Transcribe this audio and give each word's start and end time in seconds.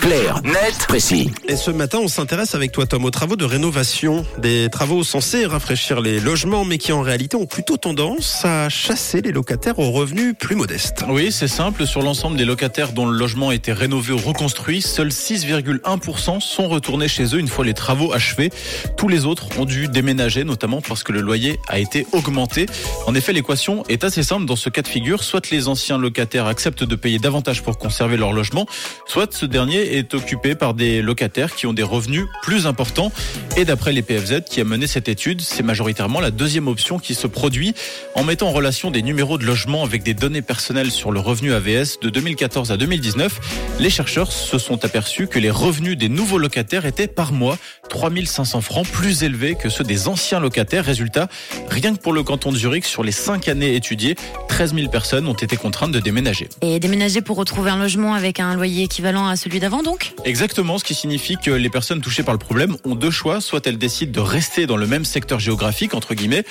Clair, 0.00 0.42
net, 0.42 0.86
précis. 0.88 1.30
Et 1.46 1.54
ce 1.54 1.70
matin, 1.70 1.98
on 2.02 2.08
s'intéresse 2.08 2.56
avec 2.56 2.72
toi, 2.72 2.84
Tom, 2.84 3.04
aux 3.04 3.12
travaux 3.12 3.36
de 3.36 3.44
rénovation. 3.44 4.26
Des 4.38 4.68
travaux 4.72 5.04
censés 5.04 5.46
rafraîchir 5.46 6.00
les 6.00 6.18
logements, 6.18 6.64
mais 6.64 6.78
qui 6.78 6.90
en 6.90 7.00
réalité 7.00 7.36
ont 7.36 7.46
plutôt 7.46 7.76
tendance 7.76 8.44
à 8.44 8.68
chasser 8.68 9.20
les 9.20 9.30
locataires 9.30 9.78
aux 9.78 9.92
revenus 9.92 10.34
plus 10.36 10.56
modestes. 10.56 11.04
Oui, 11.08 11.30
c'est 11.30 11.46
simple. 11.46 11.86
Sur 11.86 12.02
l'ensemble 12.02 12.38
des 12.38 12.44
locataires 12.44 12.92
dont 12.92 13.06
le 13.06 13.16
logement 13.16 13.50
a 13.50 13.54
été 13.54 13.72
rénové 13.72 14.14
ou 14.14 14.16
reconstruit, 14.16 14.82
seuls 14.82 15.10
6,1% 15.10 16.40
sont 16.40 16.66
retournés 16.66 17.06
chez 17.06 17.26
eux 17.36 17.38
une 17.38 17.46
fois 17.46 17.64
les 17.64 17.74
travaux 17.74 18.12
achevés. 18.12 18.50
Tous 18.96 19.06
les 19.06 19.26
autres 19.26 19.60
ont 19.60 19.64
dû 19.64 19.86
déménager, 19.86 20.42
notamment 20.42 20.80
parce 20.80 21.04
que 21.04 21.12
le 21.12 21.20
loyer 21.20 21.60
a 21.68 21.78
été 21.78 22.04
augmenté. 22.10 22.66
En 23.06 23.14
effet, 23.14 23.32
l'équation 23.32 23.84
est 23.88 24.02
assez 24.02 24.24
simple 24.24 24.46
dans 24.46 24.56
ce 24.56 24.70
cas 24.70 24.82
de 24.82 24.88
figure. 24.88 25.22
Soit 25.22 25.50
les 25.50 25.68
anciens 25.68 25.98
locataires 25.98 26.46
acceptent 26.46 26.82
de 26.82 26.96
payer 26.96 27.20
davantage 27.20 27.62
pour 27.62 27.78
conserver 27.78 28.16
leur 28.16 28.32
logement, 28.32 28.66
soit 29.06 29.19
ce 29.30 29.44
dernier 29.44 29.98
est 29.98 30.14
occupé 30.14 30.54
par 30.54 30.72
des 30.72 31.02
locataires 31.02 31.54
qui 31.54 31.66
ont 31.66 31.72
des 31.72 31.82
revenus 31.82 32.24
plus 32.42 32.66
importants. 32.66 33.12
Et 33.56 33.64
d'après 33.64 33.92
les 33.92 34.02
PFZ 34.02 34.42
qui 34.48 34.60
a 34.60 34.64
mené 34.64 34.86
cette 34.86 35.08
étude, 35.08 35.42
c'est 35.42 35.62
majoritairement 35.62 36.20
la 36.20 36.30
deuxième 36.30 36.68
option 36.68 36.98
qui 36.98 37.14
se 37.14 37.26
produit 37.26 37.74
en 38.14 38.24
mettant 38.24 38.48
en 38.48 38.52
relation 38.52 38.90
des 38.90 39.02
numéros 39.02 39.36
de 39.36 39.44
logement 39.44 39.82
avec 39.82 40.02
des 40.02 40.14
données 40.14 40.42
personnelles 40.42 40.90
sur 40.90 41.12
le 41.12 41.20
revenu 41.20 41.52
AVS 41.52 42.00
de 42.00 42.08
2014 42.08 42.72
à 42.72 42.76
2019. 42.76 43.78
Les 43.78 43.90
chercheurs 43.90 44.32
se 44.32 44.58
sont 44.58 44.84
aperçus 44.84 45.26
que 45.26 45.38
les 45.38 45.50
revenus 45.50 45.98
des 45.98 46.08
nouveaux 46.08 46.38
locataires 46.38 46.86
étaient 46.86 47.06
par 47.06 47.32
mois 47.32 47.58
3500 47.90 48.60
francs 48.62 48.86
plus 48.86 49.24
élevés 49.24 49.56
que 49.56 49.68
ceux 49.68 49.84
des 49.84 50.08
anciens 50.08 50.40
locataires. 50.40 50.84
Résultat, 50.84 51.28
rien 51.68 51.94
que 51.94 52.00
pour 52.00 52.14
le 52.14 52.22
canton 52.22 52.52
de 52.52 52.56
Zurich, 52.56 52.86
sur 52.86 53.02
les 53.02 53.12
cinq 53.12 53.48
années 53.48 53.74
étudiées, 53.74 54.14
13 54.48 54.74
000 54.74 54.88
personnes 54.88 55.26
ont 55.26 55.34
été 55.34 55.56
contraintes 55.56 55.90
de 55.92 56.00
déménager. 56.00 56.48
Et 56.62 56.78
déménager 56.80 57.20
pour 57.20 57.36
retrouver 57.36 57.70
un 57.70 57.76
logement 57.76 58.14
avec 58.14 58.40
un 58.40 58.54
loyer 58.54 58.84
équivalent 58.84 59.26
à 59.26 59.36
celui 59.36 59.60
d'avant 59.60 59.82
donc? 59.82 60.14
Exactement, 60.24 60.78
ce 60.78 60.84
qui 60.84 60.94
signifie 60.94 61.36
que 61.36 61.50
les 61.50 61.68
personnes 61.68 62.00
touchées 62.00 62.22
par 62.22 62.32
le 62.32 62.38
problème 62.38 62.76
ont 62.84 62.94
deux 62.94 63.10
choix. 63.10 63.40
Soit 63.40 63.66
elles 63.66 63.78
décident 63.78 64.12
de 64.12 64.20
rester 64.20 64.66
dans 64.66 64.76
le 64.76 64.86
même 64.86 65.04
secteur 65.04 65.40
géographique, 65.40 65.94
entre 65.94 66.14
guillemets, 66.14 66.44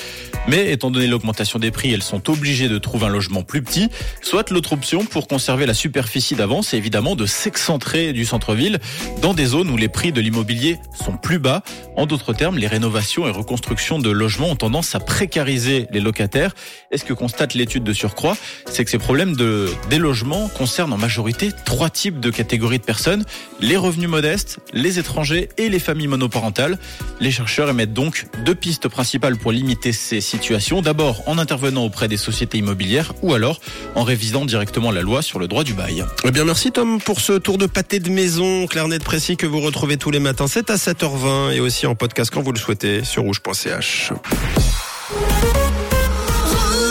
mais 0.48 0.72
étant 0.72 0.92
donné 0.92 1.08
l'augmentation 1.08 1.58
des 1.58 1.72
prix, 1.72 1.94
elles 1.94 2.04
sont 2.04 2.30
obligées 2.30 2.68
de 2.68 2.78
trouver 2.78 3.06
un 3.06 3.10
logement 3.10 3.44
plus 3.44 3.62
petit. 3.62 3.90
Soit 4.22 4.52
l'autre 4.52 4.74
option, 4.74 5.06
pour 5.06 5.28
conserver 5.28 5.66
la 5.66 5.74
superficie 5.74 6.36
d'avant, 6.36 6.62
c'est 6.62 6.78
évidemment 6.78 7.16
de 7.16 7.26
s'excentrer 7.26 8.12
du 8.12 8.26
centre-ville 8.26 8.80
dans 9.22 9.34
des 9.34 9.46
zones 9.46 9.70
où 9.70 9.78
les 9.78 9.88
prix 9.88 10.12
de 10.12 10.20
l'immobilier 10.20 10.78
sont 10.94 11.16
plus 11.16 11.29
bas. 11.38 11.62
En 11.96 12.06
d'autres 12.06 12.34
termes, 12.34 12.58
les 12.58 12.68
rénovations 12.68 13.28
et 13.28 13.32
reconstructions 13.32 14.00
de 14.00 14.10
logements 14.10 14.50
ont 14.50 14.56
tendance 14.56 14.96
à 14.96 15.00
précariser 15.00 15.88
les 15.92 16.00
locataires. 16.00 16.56
Et 16.92 16.98
ce 16.98 17.06
que 17.06 17.14
constate 17.14 17.54
l'étude 17.54 17.84
de 17.84 17.94
surcroît, 17.94 18.36
c'est 18.66 18.84
que 18.84 18.90
ces 18.90 18.98
problèmes 18.98 19.36
de 19.36 19.70
délogement 19.90 20.48
concernent 20.48 20.94
en 20.94 20.98
majorité 20.98 21.52
trois 21.66 21.90
types 21.90 22.20
de 22.20 22.32
catégories 22.32 22.80
de 22.80 22.84
personnes, 22.84 23.26
les 23.60 23.78
revenus 23.78 24.10
modestes, 24.10 24.60
les 24.74 24.98
étrangers 24.98 25.50
et 25.58 25.70
les 25.70 25.80
familles 25.80 26.08
monoparentales. 26.08 26.80
Les 27.20 27.32
chercheurs 27.32 27.70
émettent 27.70 27.94
donc 27.94 28.26
deux 28.46 28.56
pistes 28.56 28.88
principales 28.88 29.38
pour 29.38 29.52
limiter 29.52 29.92
ces 29.92 30.22
situations. 30.22 30.82
D'abord 30.82 31.22
en 31.28 31.38
intervenant 31.38 31.84
auprès 31.84 32.08
des 32.08 32.18
sociétés 32.18 32.58
immobilières 32.58 33.14
ou 33.22 33.34
alors 33.34 33.60
en 33.96 34.04
révisant 34.04 34.46
directement 34.46 34.92
la 34.92 35.02
loi 35.02 35.22
sur 35.22 35.38
le 35.38 35.48
droit 35.48 35.64
du 35.64 35.74
bail. 35.74 36.06
Eh 36.24 36.32
bien 36.32 36.46
merci 36.46 36.72
Tom 36.72 37.00
pour 37.00 37.20
ce 37.20 37.34
tour 37.34 37.58
de 37.58 37.66
pâté 37.66 38.00
de 38.00 38.10
maison 38.10 38.66
net 38.88 39.04
précis 39.04 39.36
que 39.36 39.46
vous 39.46 39.60
retrouvez 39.60 39.98
tous 39.98 40.10
les 40.10 40.20
matins. 40.20 40.48
C'est 40.48 40.70
à 40.70 40.76
7h20 40.76 41.19
et 41.52 41.60
aussi 41.60 41.88
en 41.88 41.96
podcast 41.96 42.32
quand 42.34 42.42
vous 42.42 42.52
le 42.52 42.60
souhaitez 42.60 43.04
sur 43.04 43.24
rouge.ch. 43.24 44.14